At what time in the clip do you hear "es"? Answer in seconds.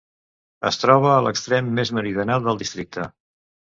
0.69-0.79